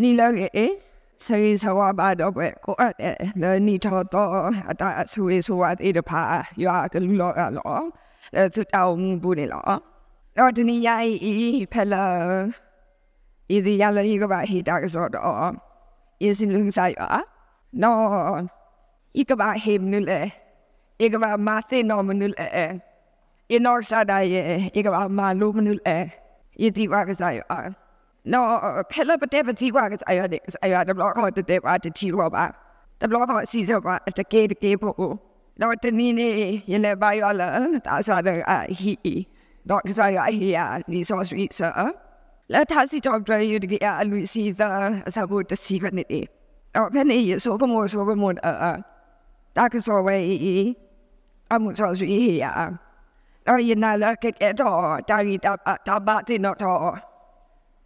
[0.00, 0.66] နီလာကေ
[1.24, 2.92] စေစဝါဘာတော့ပဲကိုအဲ့
[3.40, 4.30] လေနီထောတော့
[4.70, 6.22] အတာအဆူဆူဝတ်အေးတဖာ
[6.62, 7.82] ရွာကလူလောလော
[8.34, 9.62] အဲသူတောင်းဘူးနေလော
[10.36, 11.10] တော့ဒီနေ့ရိုက်
[11.72, 12.04] ဖလာ
[13.54, 15.52] ဤဒီရလည်းကဘာဟိတာကစောတော့
[16.26, 17.22] ဤစင်လုံဆိုင်อ่ะ
[17.82, 17.98] နော်
[19.20, 20.20] ဤကဘာဟိမနလေ
[21.04, 22.28] ဤကဘာမာသိနော်မနလေ
[23.54, 24.46] ဤနော်ဆာဒရဲ့
[24.78, 25.96] ဤကဘာမာလူမနလေ
[26.64, 27.38] ဤဒီဝါကဆိုင်
[28.32, 28.40] อ่ะ
[28.78, 31.78] no pella but dev thi wa I had I had a block hot de wa
[31.78, 32.52] de ti wa ba
[32.98, 35.20] the block hot si so wa de ke de ke po
[35.58, 39.26] no de ni ni ye le ba yo la ta sa de a hi
[39.66, 41.70] no ka sa ya hi ya ni so street so
[42.48, 45.78] la ta si job dre you de ya lu si the sa bo de si
[45.78, 46.26] ga ni de
[46.74, 48.82] no pen ni so ko mo so ko mo a
[49.54, 50.74] ta ka so we
[51.50, 52.70] a mu so street hi ya
[53.46, 54.64] no ye na la ke ke to
[55.08, 55.52] ta ri ta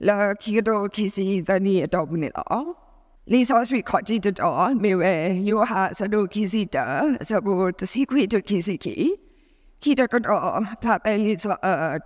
[0.07, 2.66] လာခီတော့ခီစီသနီတော့ဘူးနေတော့
[3.33, 5.12] လီဆော့စရီခေါ်ကြည့်တော့မေဝဲ
[5.48, 6.84] ယိုဟာဆဒိုခီစီတာ
[7.28, 8.95] ဆဘူတစီခွေတခီစီခီ
[9.83, 10.42] ခီတော့တော့
[10.83, 11.55] ဖာပဲလီဆော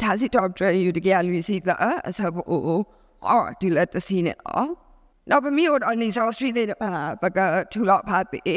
[0.00, 1.76] တာစီတော့ဒရယူတကယ်လူစီတာ
[2.16, 2.56] ဆဘူ
[3.28, 4.68] အော်ဒီလက်တစီနေတော့
[5.30, 6.66] နောက်ပမီတို့အနီဆော့စရီတဲ့
[7.22, 7.38] ပက
[7.72, 8.56] ထူလောက်ဖာတေ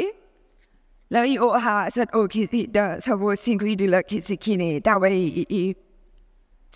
[1.12, 5.10] လာယိုဟာဆဒိုခီစီတာဆဘူစင်ခွေဒီလက်ခီစီခီနေတာဝဲ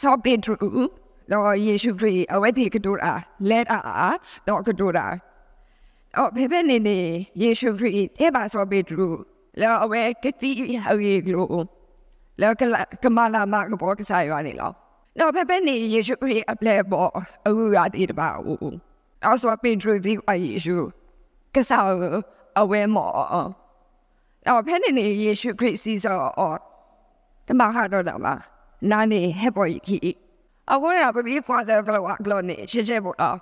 [0.03, 0.55] ဆော့ပင်ထူ
[1.31, 3.13] တော့ယေရှုခရစ်အဝဲဒီကတိုရာ
[3.51, 4.17] လက်အား
[4.49, 5.07] တော့ကတိုရာ
[6.17, 6.99] အော်ဖေဖေနေနေ
[7.43, 9.07] ယေရှုခရစ်တေပါဆိုပေတူ
[9.61, 11.47] လောအဝဲကတိဟောယေကလို
[12.41, 12.63] လောက
[13.03, 14.71] ကမလာမကဘောကစားရနေလော
[15.19, 17.11] တော့ဖေဖေနေယေရှုခရစ်အပလက်ပေါ်
[17.47, 18.59] အခုရတဲ့တပါဦး
[19.25, 20.77] အော်ဆိုပေတူဒီအယေရှု
[21.55, 21.87] ကစား
[22.61, 23.13] အဝဲမော်
[24.47, 26.59] တော့ဖေနေနေယေရှုခရစ်စီစောအော်
[27.47, 28.35] တမဟာတော့တော့ပါ
[28.91, 30.30] နာနေဟက်ပေါ်ကြီး
[30.72, 33.38] အခုရပပြီးခွာတယ်ကလောကလောနေချေချေပေါ်တော့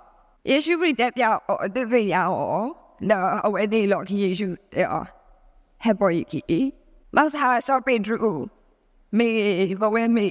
[0.48, 2.68] ယေရှုခရစ်တက်ပြောင်းအတိတ်ရအောင်
[3.10, 4.86] နော်အဝဲဒီလောကယေရှုတဲ့
[5.82, 6.66] ဟဲပေါ်ကြီး
[7.16, 8.32] မဆာဆောပင်ဒရူ
[9.18, 9.28] မေ
[9.80, 10.26] ဘဝဲမေ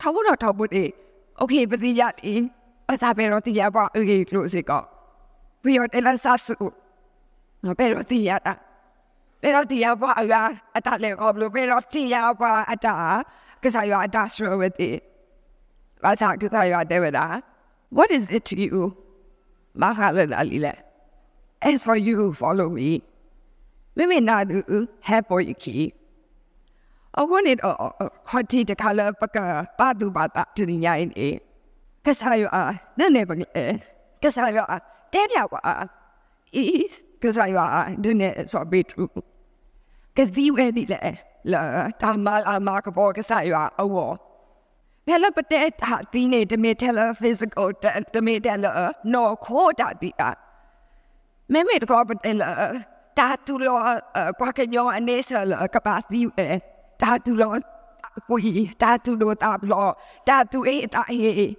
[0.00, 0.84] ထောက်တော့ထောက်ဖို့ဒီ
[1.38, 2.34] โอเคပတိရတီ
[2.90, 4.82] အစားပေတော့တီရပါအေးလို့စေကော
[5.62, 6.56] ပြီးတော့တလဆာဆူ
[7.64, 8.54] မပေတော့တီရတာ
[9.40, 13.22] pero tía pa aga atale koblo pero tía pa ata
[13.62, 15.11] kasayo ata strawberry Rasa kita
[16.03, 17.41] ya devada.
[17.89, 18.97] What is it to you?
[19.77, 20.75] Mahalan alile.
[21.61, 23.01] As for you, follow me.
[23.95, 25.93] Mimi na du have for you key.
[27.15, 31.39] I wanted a quantity to color baka badu bata to the yain e.
[32.03, 33.79] Kasayo a, the never e.
[34.21, 34.81] Kasayo a,
[35.11, 35.87] devya wa.
[36.51, 39.09] Is, kasayo a, the net so be true.
[40.15, 43.87] Kasi wedi le, la, tamal a makabo kasayo a, a
[45.07, 45.07] war.
[45.07, 47.71] ဖဲလပတဲ့တာဒီနေတမေတယ်လာဖီဇီကယ်
[48.13, 48.71] တမေတယ်လာ
[49.13, 50.23] နော်ခိုးတာဒီအ
[51.53, 52.49] မေမေတကောပတဲ့လာ
[53.19, 53.77] တာတူလော
[54.39, 56.47] ပါကညောအနေဆလာကပါစီအဲ
[57.01, 57.51] တာတူလော
[58.29, 59.89] ကိုကြီးတာတူလောတာဘလော
[60.27, 61.51] တာတူအေးတာအေး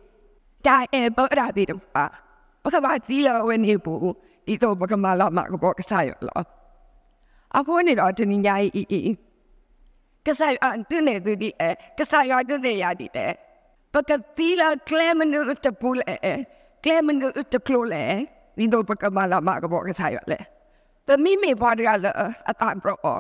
[0.67, 2.05] တာအဲဘောရာဒီတော့ပါ
[2.65, 4.15] ဘကဘာဒီလောဝနေဘူး
[4.47, 6.41] ဒီတော့ဘကမလာမကဘောကဆိုင်လော
[7.57, 9.01] အခုနေတော့တင်းညာအီအီ
[10.27, 13.33] ကစားအန်တူနေသူဒီအဲကစားရတူနေရဒီတဲ့
[13.93, 16.15] ပကတိလာကလမနုတပူလေ
[16.85, 18.05] ကလမနုတကလိုလေ
[18.59, 20.39] ဒီတော့ပကမလာမကဘောကစားရလေ
[21.09, 22.13] တမီမေဘွားရလာ
[22.49, 23.19] အတန်ပရော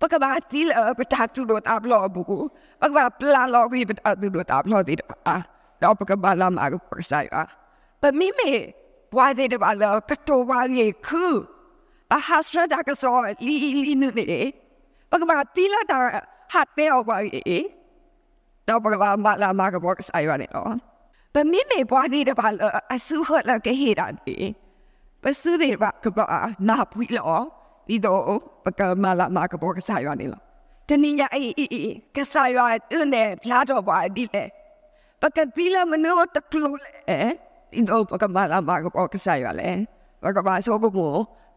[0.00, 2.44] ပကဘာတိလာပတာတူတော့အပလောဘူး
[2.82, 4.94] ပကဘာပလာလောကိပတာတူတော့အပလောဒီ
[5.26, 5.36] အာ
[5.82, 7.34] တော့ပကဘာလာမကဘောကစားရ
[8.02, 8.50] ပမီမေ
[9.14, 11.24] ဘွားတဲ့ဘာလာကတိုဝါရီခု
[12.14, 13.16] အဟာစထရာကဆော
[13.46, 14.26] လီလီနုနေ
[15.10, 15.98] ပကဘာတီလာတာ
[16.52, 17.16] ဟတ်ပဲအော်ပါ
[17.48, 17.58] အေ
[18.68, 20.72] တော့ပကဘာမလာမကဘောကဆိုင်ရနေတော့
[21.34, 22.46] ပမိမေပွားသေးတယ်ပါ
[22.94, 24.36] အဆူဟလာကဟေတာဒီ
[25.22, 26.26] ပဆူသေးပါကဘာ
[26.68, 27.40] နာပွီလော
[27.88, 28.22] ဒီတော့
[28.64, 30.40] ပကမလာမကဘောကဆိုင်ရနေလော
[30.88, 32.60] တနည်းအေးအေးကဆိုင်ရ
[32.90, 34.44] တဲ့နဲ့ဖလာတော့ပါဒီလေ
[35.22, 36.92] ပကတိလာမနောတကလိုလေ
[37.72, 39.70] ဒီတော့ပကမလာမကဘောကဆိုင်ရလေ
[40.22, 40.92] ပကဘာဆိုကို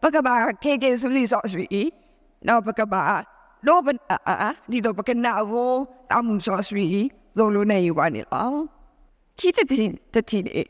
[0.02, 0.34] ပကဘာ
[0.64, 1.66] ကေကေဆူလီဆော့ဆွီ
[2.46, 3.02] နောက်ပကဘာ
[3.66, 3.88] လောဘ
[4.28, 5.52] အာဒီတော့ပကနာဝ
[6.10, 7.02] တာမှုဆောစရီ
[7.38, 8.58] သောလိုနေယူပါနေလား
[9.38, 9.76] ခိတတိ
[10.14, 10.62] တတိနေ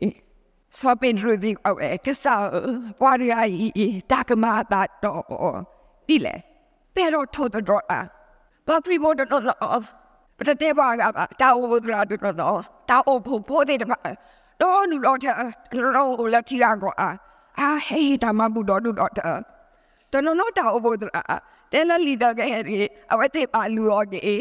[0.79, 2.45] ဆောပင်ရူဒီအဝဲကစား
[3.01, 3.33] ပွားရ
[3.85, 5.59] ည်တာကမာတာတော့
[6.09, 6.37] ဒီလေ
[6.95, 8.09] pero todo droga
[8.67, 9.55] ba primo do no no
[10.37, 10.97] but the day ba
[11.39, 13.97] ta o dra do no no ta o po po de ba
[14.59, 17.19] do nu lo ta lo la ti ga go a
[17.57, 19.41] a hey ta ma bu do do do ta
[20.11, 21.23] to no no ta o bo dra
[21.73, 22.81] တဲလလီဒါကဲရီ
[23.13, 24.37] အဝဲတေပါလူရောကေ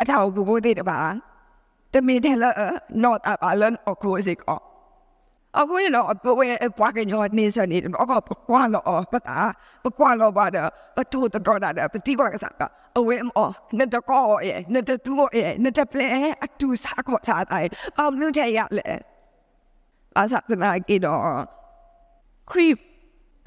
[0.00, 0.98] အထောက်ဘူဘူတေတပါ
[1.92, 2.44] တမီတယ်လ
[3.02, 4.60] နော့အပါလန်အကိုစီကော
[5.58, 6.40] အခုတော့ဘဝ
[6.78, 8.12] ဘွားကညောနေစနေတော့က
[8.48, 8.82] ကွာလော
[9.12, 9.38] ပတာ
[9.84, 10.56] ပကွာလောပါဒ
[10.96, 12.62] ပတူတတော်တာပတိကွာကစားက
[12.98, 13.48] အဝဲမော
[13.78, 16.08] နတကောရဲ့နတတူရဲ့နတပလဲ
[16.44, 18.86] အတူစားခေါ်စားတိုင်းအောင်လူတဲ့ရလေ
[20.18, 21.22] အစားတနာကီတော့
[22.50, 22.78] creep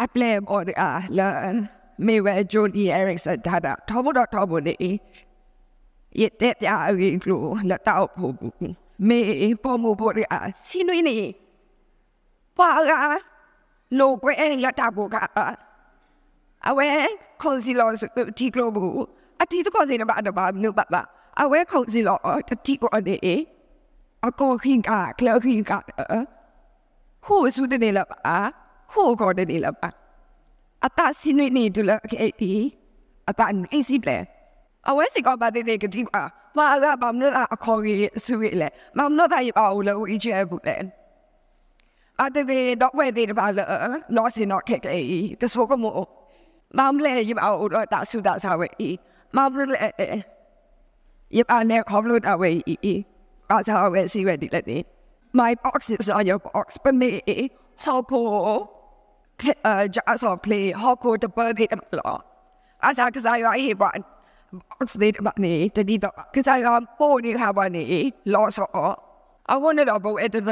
[0.01, 1.27] အပလဲဘော်အာလာ
[2.05, 4.75] မေဝဲဂျိုဒီအရက်ဆန်ဒါတာထောဘတော့ထောဘနေ
[6.21, 8.33] ရတဲ့ပြအကြီးကလို့လက်တော့ဖို့
[9.07, 9.19] မေ
[9.63, 10.25] ပေါ်မပေါ်ရ
[10.65, 11.17] စီနွေးနေ
[12.57, 12.91] ပါက
[13.99, 15.17] လိုကွဲလက်တာကိုက
[16.67, 16.87] အဝဲ
[17.41, 17.89] ခွန်စီလော
[18.37, 19.03] တီကလိုဘူး
[19.41, 21.01] အတီတကောစီနဘာတော့ဘာနုပါပါ
[21.41, 22.17] အဝဲခွန်စီလော
[22.49, 23.15] တတီကိုအနေ
[24.27, 25.71] အကောခင်ကကလခင်က
[27.25, 28.35] ဟိုစုတဲ့နေလားပါ
[28.91, 29.89] ဟိုကောတဲ့နေလားပါ
[30.85, 32.51] အတစီနွေနေတူလားခေတီ
[33.29, 33.41] အတ
[33.73, 34.17] အစီပလဲ
[34.89, 36.21] အဝဲစီကောပါတဲ့တဲ့ကတိပါ
[36.57, 40.75] ဘာကဘာမလို့အခေါ်ကြီးစုရလေမမလို့တိုင်းပါဦးလို့အချေဘူးလေ
[42.21, 43.67] အတဲ့တဲ့တော့ဝဲတဲ့ပါလား
[44.15, 44.97] လောစင်တော့ခက်ကေ
[45.41, 45.95] တဆိုကမို့
[46.77, 48.69] မမလဲရပါဦးတော့တာစုတာစားဝဲ
[49.35, 49.85] မမလဲ
[51.37, 52.51] ရပါနဲ့ခေါ်လို့တော့ဝဲ
[53.49, 54.77] အားစားဝဲစီဝဲဒီလက်နေ
[55.39, 57.09] my box is not your box but me
[57.83, 58.21] how go
[59.69, 61.67] uh just of play how go the birthday
[61.99, 62.19] တော့
[62.83, 63.89] အားစားကစားရအေးပါ
[64.69, 66.67] box လေးတမနေတတိတော့ကစားရ
[66.99, 67.83] ပို့နေခါပါနေ
[68.33, 68.91] လောဆော
[69.51, 70.43] အဝနေတော့ဘောအဲ့တော့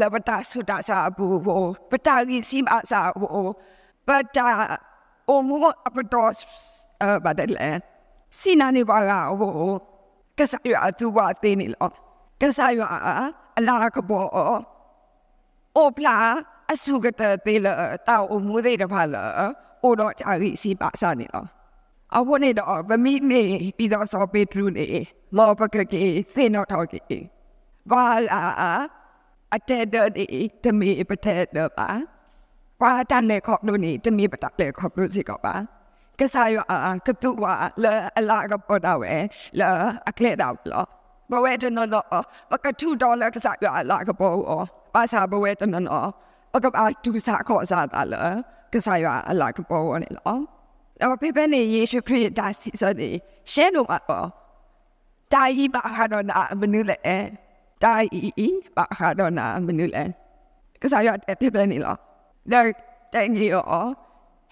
[0.00, 3.46] လဘတာဆူတာစာဘူးဟိုပတာကြီးစီမစာဟို
[4.06, 4.46] ပတာ
[5.30, 5.56] အမှု
[16.74, 17.20] အပတော်အဘဒ
[17.62, 21.44] လေစီနာနေပါကဟိုကစားရအသူပါသေးနေလောကစားရအလာကဘောအိုပလာအဆုကတဲ့တေးလာတောက်အမှုသေးတဖာလာအိုတော့အကြီးစီပါစာနေလော
[22.16, 23.42] အဝနေတော့ဗမိမေ
[23.76, 24.86] ပြီးတော့စောပေထရူနေ
[25.36, 26.04] လောပကကေ
[26.34, 27.18] စေနောထောက်ကေ
[27.90, 28.42] ဘာလာ
[29.54, 30.08] အတဲ့တဲ့
[30.64, 31.88] တမီပတဲ့တော့ပါ
[32.80, 35.54] ဘာတန်လေခေါလို့နေတမီပတလေခေါလို့စီကောပါ
[36.20, 39.14] ကစားရအာကတူဝါလာအလာကပေါ်တော့ဝဲ
[39.58, 39.68] လာ
[40.08, 40.84] အကလက်တော့လော
[41.30, 42.06] ဘဝဲတနော်တော့
[42.50, 44.62] ပကတူဒေါ်လာကစားရအလာကပေါ်အော
[44.94, 46.10] ပါစာဘဝဲတနော်
[46.54, 48.22] ပကပါတူစာခေါ်စားတာလာ
[48.72, 50.38] ကစားရအလာကပေါ်ဝနေလော
[51.00, 53.10] တော့ဖေဖနေယေရှုခရစ်ဒါစီစနေ
[53.52, 54.26] ရှဲလို့ပါတော့
[55.32, 56.96] တာကြီးပါခါတော့နာမနုလေ
[57.82, 60.04] တာကြီးပါခါတော့နာမနုလေ
[60.82, 61.96] ကစားရတဲ့ဖေဖနေလော
[62.52, 62.68] တော့
[63.12, 63.64] တိုင်ကြီးရော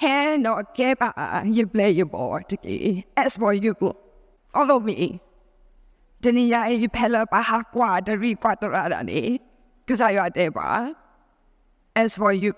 [0.03, 0.17] ဟဲ
[0.47, 1.11] တော့ကဲပါ
[1.57, 2.51] you play your board
[3.23, 3.73] as for you
[4.53, 4.99] follow me
[6.23, 9.21] တနည်းအားဖြင့်ဖလာပါဟာကွာတရီကွာတရာနေ
[9.89, 10.69] ကစားရတဲ့ပါ
[11.95, 12.53] as for you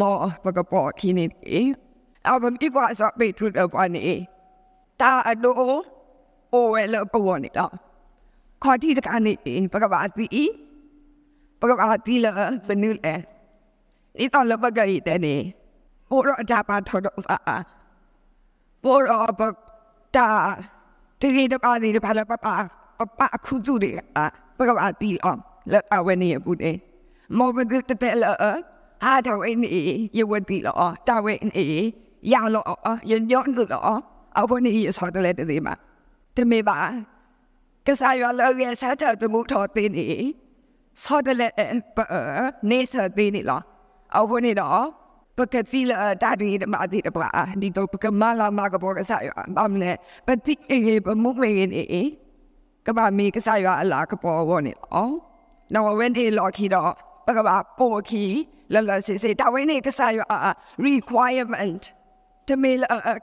[0.01, 0.15] မော
[0.45, 1.69] ပကပေါ်ခင်းနေတယ်
[2.29, 4.05] အဘမ်ဒီကွာစပေထူတော့ပါနေ
[5.01, 5.55] တာအဒို
[6.53, 7.73] အိုဝဲလပေါ်နေတော့
[8.63, 9.33] ခေါ်တီတကနေ
[9.73, 10.45] ပကပါတီ
[11.61, 12.33] ပကပါတီလာ
[12.69, 13.15] ဘနူလေ
[14.19, 15.35] ဒီတော့လပကရတဲ့နေ
[16.11, 17.37] ပိုတော့အတာပါထော်တော့ပါ
[18.83, 19.41] ပိုတော့ပ
[20.17, 20.29] တာ
[21.21, 22.47] တကယ်တပါးဒီတပါးလပပပ
[23.19, 24.21] ပအခုသူတွေအ
[24.59, 25.41] ပကပအတီအောင်
[25.73, 26.77] လက်အဝနေဘူးတဲ့
[27.37, 28.31] မောဘဒတတဲ့လာ
[29.03, 29.61] ဟာတော့အင်း
[30.17, 31.89] ရေဝတီလောတာဝဲအင်း
[32.33, 32.65] ရောင်လော
[33.11, 33.89] ရညောင်းသူလော
[34.39, 35.75] အဝနေဆော်တလဲတဲ့မှာ
[36.37, 36.77] တမေပါ
[37.87, 40.07] ကစားရလောရဆတ်တဲ့မှုတော်တင်နေ
[41.03, 41.49] ဆော်တလဲ
[42.71, 43.61] နေဆတ်တင်နေလော
[44.19, 44.87] အဝနေတော့
[45.41, 47.29] ပကတိလာတာဒီမအတိတပါ
[47.61, 49.29] ဒီတော့ပကမလာမကဘောကစားရ
[49.59, 49.91] အမလဲ
[50.27, 52.03] ပတိအေပမှုမေနေ
[52.87, 55.15] ကဘာမီကစားရအလားကပေါ်ဝနေအော်
[55.75, 56.93] နော်ဝင်းဒီလော်ခီတော့
[57.27, 58.25] ပကဘာပိုခီ
[58.73, 60.21] လလစီစီတာဝင်းနေကစားရ
[60.87, 61.83] requirement
[62.49, 62.73] တမီ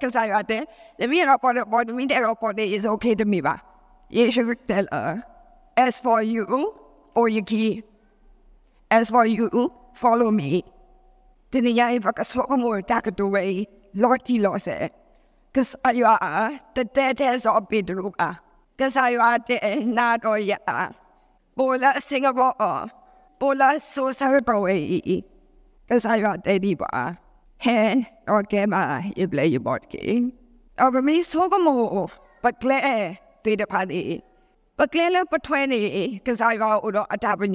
[0.02, 0.64] ကစားရတယ်။
[1.00, 3.56] လမီရောပေါ်ပေါ်မီတဲ့ရောပေါ်တဲ့ is okay တမီပါ။
[4.18, 5.12] You should tell her
[5.86, 6.46] as for you
[7.18, 7.70] or you key
[8.98, 9.48] as for you
[10.02, 10.52] follow me
[11.52, 13.62] တနည်းအားဖြင့်ဆောကမောတာကတော့ဝေး
[14.02, 14.78] လော်တီလော်ဆဲ
[15.56, 16.04] ကစားရ
[16.76, 18.30] တဲ့တဲ့တဲ့ဆောပီဒရူပါ
[18.80, 20.54] ကစားရတဲ့နာတော့ရ
[21.58, 22.48] ပေါ်လာစင်ကာပူ
[23.40, 25.22] ပေါ်လာဆိုဆာတော့ဝေး
[25.90, 26.92] ကစားရတဲ့ဒီပါ
[27.60, 28.82] he or gema
[29.18, 30.32] i ble i bot ki
[30.80, 32.08] or mi so ko mo
[32.44, 32.80] pakle
[33.44, 34.22] te de pa ni
[34.78, 35.82] pakle le patwe ni
[36.26, 37.46] ka sa ya o do ata pa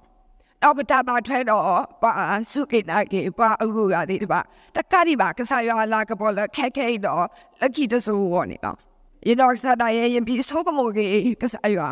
[0.63, 1.63] တော့ပတာပါထွဲတော့
[2.03, 2.11] ပါ
[2.51, 4.39] စုကိနာကေပါအခုကတည်းကပါ
[4.75, 7.25] တကတိပါကစားရလာကပေါ်လခက်ခဲတော့
[7.59, 8.77] လက်ခီတဆူဝနေတော့
[9.25, 11.85] you know sada ye yin bi so ko mo ge ka sa ya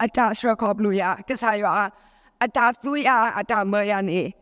[0.00, 1.90] ata shra ko blu ya ka sa ya
[2.40, 4.34] ata tu ya ata ma ya ni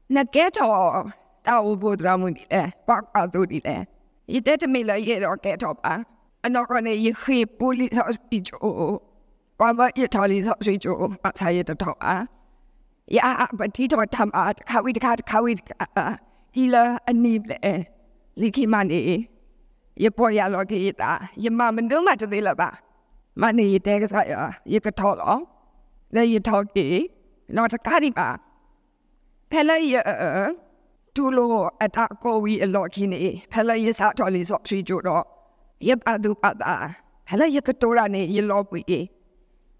[0.08, 1.12] när get då
[1.46, 3.86] då på dramun det vad att du det
[4.28, 6.04] i det med la ge då get då va
[6.44, 9.02] annor kan ju ske polis och speech och
[9.58, 12.28] vad vad jag tar lite så ju vad säger det då va
[13.06, 15.58] ja men det då tam att kan vi det kan vi
[16.54, 17.86] i la anible
[18.36, 19.28] likimani
[19.96, 22.70] ye por ya lo ge ta ye ma men du ma te la ba
[23.42, 24.34] မနီတဲကစားရ
[24.72, 25.42] ရေကထော်တော့
[26.16, 26.96] လေရထော်ကြီး
[27.56, 28.28] နော်တကားဒီပါ
[29.52, 29.96] ဖဲလိုက်ရ
[31.16, 31.50] ဒူလို
[31.82, 33.20] အတကောဝီအလော့ခင်းနေ
[33.52, 35.24] ဖဲလိုက်ရစားတော်လေးစော့ထရီကြတော့
[35.88, 36.74] ရပအဒူပတာ
[37.28, 38.82] ဖဲလိုက်ရကတိုရာနေရလော့ပွေ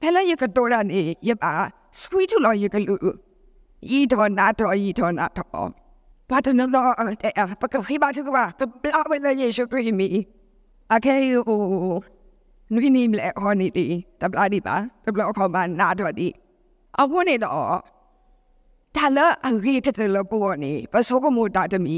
[0.02, 1.54] ဖဲလိုက်ရကတိုရာနေရပါ
[2.00, 2.96] စခွီးချူလော်ရကလူ
[3.98, 5.70] ဤတော်နာတော်ဤတော်နာတော်
[6.30, 10.08] ဘာတနော်တဲ့ပကခိဘာချူကဘာကပလာဝဲလေရှုခရီမီ
[10.94, 11.44] အခဲယို
[12.74, 13.86] နွိနီမလဲဟောနီလီ
[14.22, 16.28] တပလာဒီပါတပလာခေါ်ပါနာတော်ဒီ
[16.98, 17.50] di a ho ni do
[18.96, 21.78] ta la a ri ka de lo bo ni ba so ko mo ta de
[21.86, 21.96] mi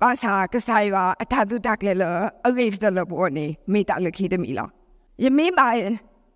[0.00, 2.10] ba sa ka sai ba a ta tu ta ke lo
[2.46, 4.66] a ri ka de lo bo ni mi ta le ki de mi lo
[5.22, 5.66] ye mi ba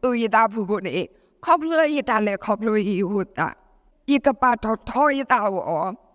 [0.07, 0.95] u yi da pu ko ni
[1.45, 3.49] ခေါပလရတာလေခေါပလရဟုတ်တာ
[4.15, 5.57] ဤကပါတော့ထောရတာဝ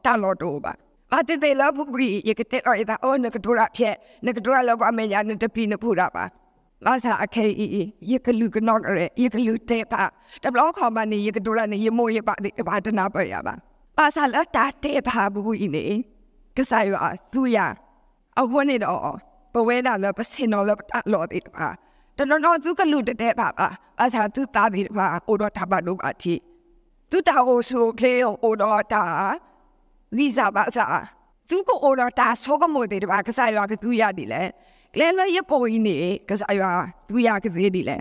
[0.05, 0.74] တာလို့တော့ပါ
[1.12, 6.24] ဘာတဲ့တဲ့လာဘူးကြီးရကတဲ့ရတာအော်နကဒူရာဖြစ်နကဒူရာလောပါမညာနတပီနဖူတာပါ
[6.84, 7.65] ဘာသာအခေဤ
[8.12, 10.03] ရကလူကနော့ရရကလူတဲ့ပါ
[10.44, 13.53] တဘလောက်ခေါ်မနေရကဒူရာနေရမိုးရပါတဲ့ဘာတနာပါရပါ
[13.98, 15.84] ဘာသာလက်တာတဲ့ပါဘူးကြီးနေ
[16.58, 16.94] ကစားရ
[17.34, 17.58] သူရ
[18.39, 19.17] အဝနေတော့
[19.53, 21.67] ပဝဲတာလည်းပစင်တော့လည်းတလို့တဲ့ပါ
[22.17, 23.67] တနော်နော်သူကလူတဲ့ပါပါ
[24.01, 26.34] အစားသူတာပြီးပါအိုတော့ထပါလို့ပါတီ
[27.10, 29.01] သူတာဟိုဆူကလေးအိုတော့တာ
[30.17, 31.03] လီဇာပါစား
[31.50, 34.48] သူကအိုတော့တာဆောကမို့တဲ့ပါကစားရကသူရတယ်လေက
[34.99, 35.97] လဲလဲရပေါ်င်းနေ
[36.29, 36.61] ကစားရ
[37.07, 37.97] သူရကသေးတယ်လေ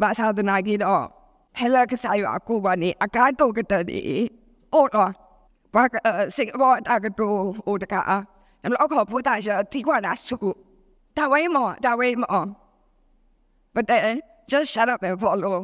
[0.00, 1.04] ဘာသာတနာကြီးတော့
[1.58, 3.82] ဟဲလာကစားရကိုပါနေအကားတော့ကတဲ့
[4.74, 5.10] အိုတော့
[5.74, 5.82] ဘာ
[6.36, 8.00] စင်ဘောတာကတော့အိုတကာ
[8.62, 10.36] နမလောက်ခေါ်ဖို့တာရှာတီကွာနာစု
[11.16, 12.44] တာဝဲမောတာဝဲမော
[13.74, 14.20] but then
[14.50, 15.56] just shut up and follow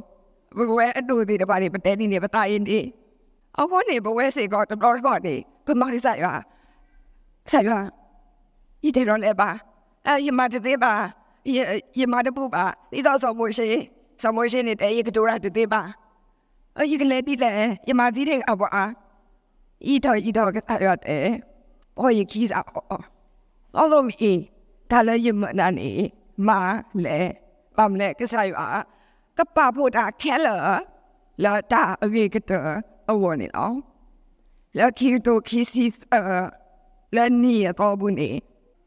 [0.57, 2.79] ဘဝအတူဒီတပါနေပတဲနေနေပတိုင်းနေ
[3.61, 5.35] အဖေနေဘဝစေကတော့တော့ကောနေ
[5.67, 6.27] ဘမဆိုင်ရ
[7.51, 7.71] ဆိုင်ရ
[8.87, 9.51] ဤတဲ့တော့လည်းပါ
[10.07, 10.93] အဲယမတဲ့ပါ
[11.57, 11.59] ယ
[12.01, 13.69] ယမတဲ့ပူပါဒီတော့ဆောမိုရှိ
[14.23, 15.83] ဆောမိုရှိနေတဲ့ရကတူရတဲ့ပါ
[16.79, 17.53] အယကလေးဒီလေ
[17.89, 18.85] ယမဒီတဲ့အဘအာ
[19.93, 21.29] ဤတော်ဤတော်ကစားရတယ်
[21.99, 22.65] ဘောယကြီးစား
[23.77, 24.31] အော်လုံးမီ
[24.91, 25.91] ဒါလည်းယမနာနေ
[26.47, 26.59] မာ
[27.05, 27.19] လေ
[27.77, 28.51] ပမ်လေကစားရ
[29.39, 30.47] ကပဖို့တာခဲလ
[31.45, 32.53] လာတာအဝေကတ
[33.11, 33.71] အဝနေလော
[34.77, 36.17] လာခီတိုခီစီအ
[37.17, 38.31] လာနီတော့ဘူးနေ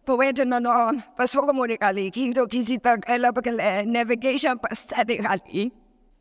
[0.10, 5.60] ပဝဲတနနော်ပစောကမိုဒီကလီခီတိုခီစီတက်အလာပကလေ navigation ပတ်စတဲ့ဟာလီ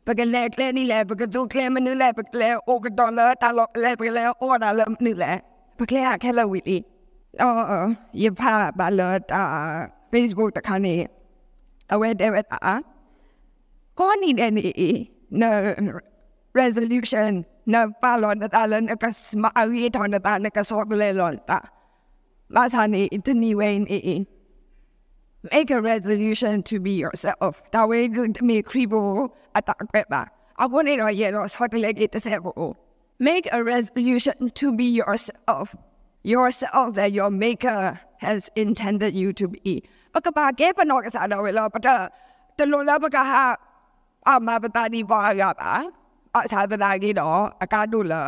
[0.07, 5.31] ပကလေကလေနီလေပကတူကလေမနူလေပကလေအိုကဒေါ်လာတာလောလေပကလေအော်ဒါလနူလေ
[5.79, 6.77] ပကလေကခဲလဝီလီ
[7.41, 7.87] အော်
[8.23, 9.41] ယဖာဘလာတာ
[10.11, 10.95] Facebook တခါနေ
[11.93, 12.59] အဝဲတဲ့ဝဲတာ
[13.99, 14.65] ကောနီတဲ့နေ
[15.41, 15.43] န
[16.59, 21.59] resolution na palon at alan akas maawit hon at anak kasok lelon ta.
[21.61, 21.78] Masani
[22.51, 24.25] intiniwain i
[25.51, 27.61] Make a resolution to be yourself.
[27.71, 30.27] Ta way good to me kribo at akweba.
[30.59, 32.75] Ako ni no yero so leg it sebo.
[33.19, 35.75] Make a resolution to be yourself.
[36.23, 39.83] Yourself that your maker has intended you to be.
[40.13, 42.11] Pagkaba ke panok sa daw ilo pata
[42.57, 43.55] tulola pagka ha
[44.25, 45.87] ama patani ba ya ba.
[46.37, 48.23] အသာသနာကြီးတော့အကားတို့လာ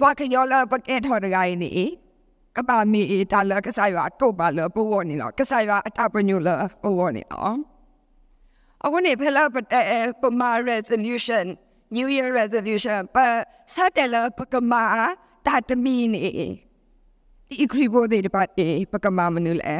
[0.00, 1.72] ဘာခရောလာပကဲထော်တကိုင်းနေ
[2.56, 7.58] ကပါမီတာလကစားရတော့ပါလပဝနေလောကစားရအတပညူလာပဝနေအောင်
[8.84, 9.86] အခုနေဖလာပတဲ့
[10.22, 11.44] ပမာ resolution
[11.94, 13.16] new year resolution ပ
[13.74, 14.84] စတဲ့လပကမာ
[15.46, 16.20] တာတမီနေ
[17.48, 19.76] ဒီခရီဘိုဒေပတ်ေပကမာမနူလဲ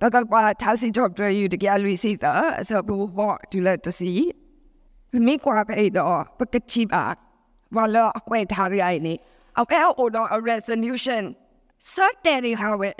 [0.00, 2.32] ပကကွာသာစီတော့ပြယူတကယ်လူစီတာ
[2.68, 4.12] ဆိုဘူးဟောတူလက်တစီ
[5.26, 7.04] မိကွာပဲတော့ပကတိပါ
[7.76, 9.14] ဝါလာအကွဲထားရည်နေ
[9.56, 9.68] အော်
[9.98, 11.24] အော်တော့ a resolution
[11.92, 12.90] စတဲ့ရီဟာဝဲ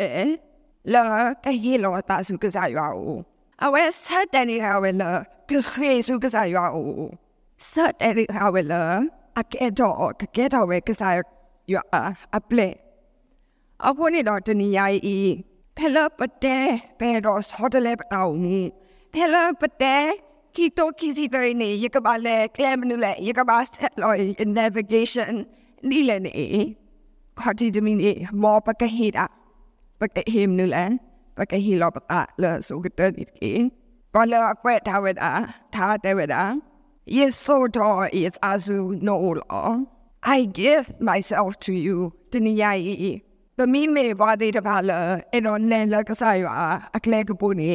[0.95, 1.05] လာ
[1.45, 3.21] ကဟီလောတာစုကစားရအောင်
[3.65, 5.11] အဝဲစတဲ့ရီဟာဝဲလာ
[5.49, 7.09] ကခေစုကစားရအောင်
[7.71, 8.83] စတဲ့ရီဟာဝဲလာ
[9.41, 11.15] အကဲတော့ကကဲတော့ဝဲကစား
[11.73, 11.75] ရ
[12.37, 12.69] အပလေ
[13.87, 15.19] အခုနေတော့တနည်းရီ
[15.77, 16.67] ဖဲလပတဲ့
[17.01, 18.35] ဘယ်တော့ဆောတလဲပအောင်
[19.13, 20.05] ဖဲလပတဲ့
[20.55, 25.47] Kito kisi very ni yakabale claim nule yakabas loy navigation
[27.39, 29.27] ni le ni khati de min e mo pa ka hida
[29.99, 30.99] pa ka him nule
[31.37, 33.71] pa ka hilo pa la so ka ta ni ke
[34.13, 35.33] pa la kwet tha wet a
[35.73, 36.61] tha te wet a
[37.07, 39.87] yes so to is azu no lo
[40.23, 43.23] I give myself to you tini ya yi
[43.59, 44.99] ပမီမေဘာဒေတပါလာ
[45.33, 46.47] အဲ့တော့လန်လကစားရ
[46.97, 47.73] အကလဲကပူနေ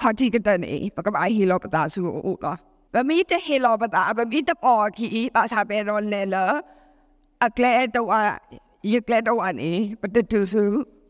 [0.00, 2.54] ခတိကတနေပကဘာဟီလောပတာစုအိုလာ
[2.94, 6.36] ဘမီတဟီလောပတာဘမီတပေါ်ခီပါစာပေရောလဲလ
[7.46, 8.08] အကလဲတော့
[8.92, 10.62] ယကလဲတော့အနေပတတူစု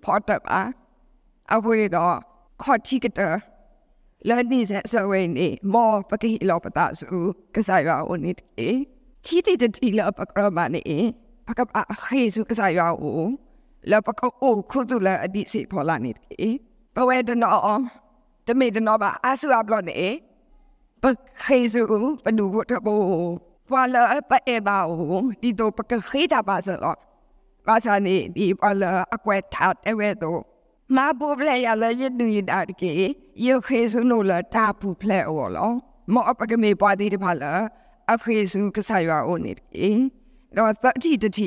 [0.04, 0.60] ဖော်တပ်ပါ
[1.52, 2.16] အဝေတော့
[2.62, 3.20] ခတိကတ
[4.28, 7.08] လနီဆက်စဝေနေမောပကီလောပတာစု
[7.54, 8.68] ကစားရအိုနေတေ
[9.26, 10.82] ခီတီတတီလပကရမနေ
[11.46, 13.20] ပကဘာခေစုကစားရအို
[13.90, 16.48] လပကအိုခုတူလာအဒီစီဖော်လာနေတေ
[16.94, 17.76] ပဝဲဒနော
[18.46, 19.98] တမေတနောပါအဆူအပလော့နေ
[21.02, 21.04] ပ
[21.42, 21.82] ခေစု
[22.24, 22.98] ပနူဝတ်ဘော
[23.68, 27.09] ပွာလာပအေဘာအိုဒီတော့ပကခေတာပါဆောပါစာ
[28.06, 30.40] နေဒီပွာလာအကွက်ထောက်တဲ့ဝဲတော့
[30.96, 32.92] မာဘူပလေရလာရတူရတာတကေ
[33.44, 35.70] ယခေစုနိုလာတာပူပလေအော်လော
[36.12, 37.52] မောအပကမေပွားဒီတဖလာ
[38.12, 39.88] အခေစုကစားရအိုနေတေ
[40.56, 41.46] တော့သတိတတိ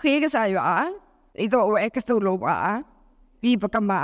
[0.00, 0.58] ခေကစားရ
[1.36, 2.56] ဒီတော့ဝဲကသုလိုပါ
[3.42, 4.00] ဒီပကမာ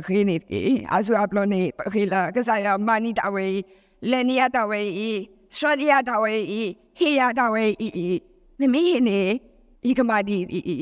[0.07, 0.85] khe ni ki.
[0.95, 3.63] Asu aplo ni pa khe la ka sa ya mani ta we.
[4.01, 5.11] Leni ya ta we i.
[5.49, 6.63] Stradi ya ta we i.
[6.99, 8.21] He ya ta we i i.
[8.59, 9.17] Ni mi hi ni.
[9.83, 10.77] I kama di i i.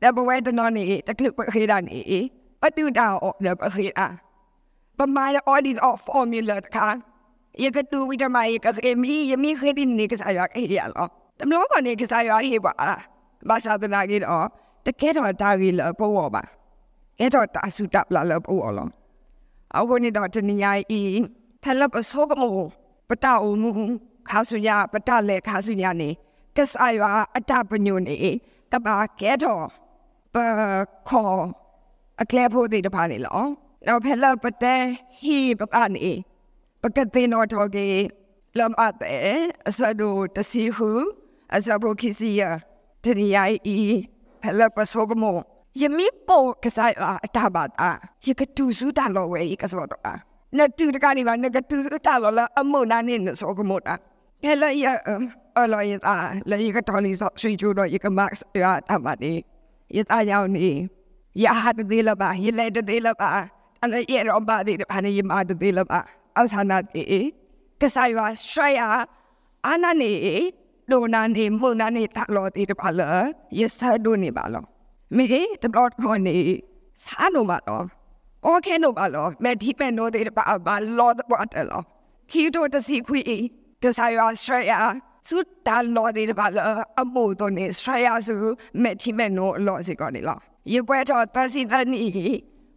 [0.00, 2.20] Da ba we ta no ni ta kluk pa khe da ni i.
[2.60, 4.08] Pa tu da o da pa khe a.
[4.98, 6.86] ပမာရအော်ဒီအော်ဖော်မြူလာခါ
[7.62, 11.06] ယကတူဝိတမယကခေမီယမီခေဒီနေကစားရခေရလော
[11.38, 12.72] တမလို့ကနေကစားရဟေပါ
[13.48, 14.46] ဘာသာတနာကြီးတော့
[14.86, 16.42] တကယ်တော့တာကြီးလပေါ်ပါ
[17.18, 18.90] အဲ့တော့တာစုတပ်လာလို့ပို့အောင်
[19.76, 21.02] အခုနေတော့တနည်းအားဤ
[21.62, 22.70] ဖလက်အစောကမဟုတ်
[23.08, 23.70] ပတအုံမူ
[24.28, 26.10] ခါစုရပတလေခါစုရနေ
[26.56, 27.04] ကစအယ
[27.36, 28.16] အတပညုန်နေ
[28.72, 29.64] ကပါကဲတော့
[30.34, 30.36] ပ
[31.08, 31.40] ခေါ်
[32.22, 33.40] အကလဲဖို့တဲ့တပါနေလော
[33.86, 34.74] တော့ဖလက်ပတဲ
[35.20, 36.12] ဟီပပနေ
[36.82, 38.00] ပကတိနောတော်ကြီး
[38.58, 38.94] လမ်အပ်
[39.68, 40.90] အစဒိုတစီဟု
[41.54, 42.42] အစဘိုခီစီယ
[43.04, 43.78] တနည်းအားဤ
[44.42, 45.42] ဖလက်ပစောကမဟုတ်
[45.80, 46.90] ယမီပိုကစား
[47.26, 47.90] အတာပါတာ
[48.26, 50.18] ယကတူစုတာလောဝဲကစောတော့
[50.56, 53.94] နတူတကနေပါနကတူစုတာလောလအမုန်နာနေစောကမောတာ
[54.42, 54.86] ဖဲလိုက်ရ
[55.58, 56.14] အလိုရတာ
[56.50, 58.30] လေကတော်လီစောရှိကျိုးတော့ယကမတ်
[58.62, 59.32] ရတာပါနေ
[59.96, 60.68] ယတာရောင်နေ
[61.44, 63.28] ရဟာတသေးလပါယလဲတသေးလပါ
[63.82, 65.98] အဲ့ရရောပါဒီဘာနေယမတသေးလပါ
[66.38, 67.04] အဆနာတေ
[67.80, 68.88] ကစားရစထရာ
[69.66, 70.12] အနာနေ
[70.90, 73.00] လိုနာနေမှုန်နာနေတာလောတေတပါလ
[73.58, 74.64] ယစဒုန်နေပါလော
[75.14, 75.24] မေ
[75.62, 76.36] တဘလော့ခွန်နေ
[77.02, 77.84] စာနိုမတော့
[78.44, 81.82] โอเคနိုပါလောမေဒီပန်နိုတဲ့ပါပါလောတဲ့ပါတယ်လော
[82.30, 83.20] ခီတိုတစီခွီ
[83.82, 84.78] ဒဆိုင်ရစထရီယာ
[85.28, 86.66] စုတာလောတဲ့ပါလော
[87.00, 88.34] အမှုတော့နေစထရီယာစု
[88.82, 90.38] မေဒီမန်နိုလောစီကောနေလော
[90.72, 92.00] ယေပွဲတော့တစီတနီ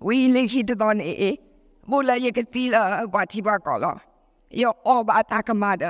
[0.07, 1.11] ဝီလိခီတောနေ
[1.89, 2.81] ဘူလာယေကတိလာ
[3.13, 3.95] ဘာတိဘာကောလော
[4.61, 5.83] ယောအောဘာတာကမဒ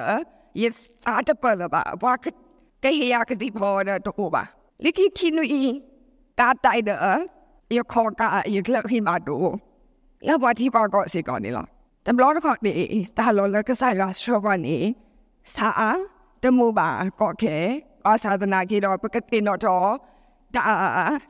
[0.61, 0.67] ယေ
[1.03, 2.25] စာတပလဘာဘာက
[2.83, 4.43] ကေဟယာကတိပေါ်တော့ဘာ
[4.83, 5.61] လိခီခီနူအီ
[6.38, 6.94] ba li ki ki nu i ka tai de
[7.78, 9.36] ยคอกะยกเลิกที่มาดู
[10.24, 11.64] แล้ววันที่ปากก็สิก่อนนี่ล่ะ
[12.02, 12.72] แต่บล็อกก็ดี
[13.14, 14.82] แต่เราแล้วก็ใส่ว่าชัววันนี้
[15.54, 15.68] สา
[16.42, 16.88] ตมูบา
[17.20, 17.56] ก็แค่
[18.06, 19.76] อาสาธนาคิดว่าปกตินอทอ
[20.54, 20.62] ตา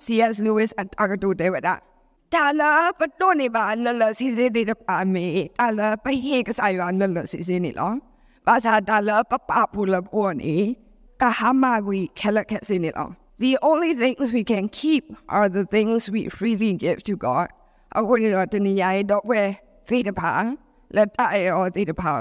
[0.04, 0.36] C.S.
[0.44, 1.74] Lewis อันตากดูเดวดา
[2.34, 5.26] ตาละปะโตนี่บาลละสิสิดีปามี
[5.58, 7.90] ตาละไปเฮก็ใส่ว่าลละสิสินี่ล่ะ
[8.46, 10.60] ภาษาตาละปะปะพูละปวนี่
[11.20, 13.06] กะหามาวิแค่ละแค่สินี่ล่ะ
[13.39, 17.47] The only things we can keep are the things we freely give to God.
[17.97, 19.43] အခုနေတော့တနည်းရတော့ဝဲ
[19.89, 20.31] သိတပါ
[20.95, 22.11] လက်တိုင်ရောသိတပါ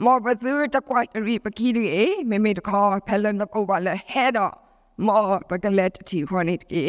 [0.04, 4.54] မောဘသူတကွိုက်ရီပကီရီမေမေတခေါ်ဖဲလန်ကိုပါလည်းဟဲတော့
[5.06, 6.84] မောပကလက်တီခွန်စ်ကီ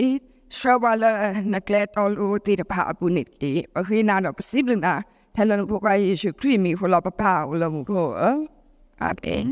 [0.57, 1.19] ရှောပါလည်း
[1.53, 4.95] နကလက်တော်လို့တီတပါအပူနစ်ကီပခိနာတော့ပစိဘလနာ
[5.35, 9.43] ဖဲလန်ကိုပါယေရှုခရစ်မီဖလောပပါဦးလို့ကိုအဲ့